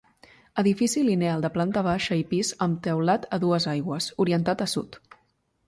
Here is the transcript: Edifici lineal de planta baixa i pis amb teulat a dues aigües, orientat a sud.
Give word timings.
Edifici 0.61 1.03
lineal 1.09 1.43
de 1.45 1.51
planta 1.57 1.83
baixa 1.89 2.17
i 2.21 2.25
pis 2.33 2.51
amb 2.67 2.81
teulat 2.89 3.29
a 3.37 3.41
dues 3.47 3.71
aigües, 3.77 4.11
orientat 4.27 4.69
a 4.69 4.71
sud. 4.77 5.03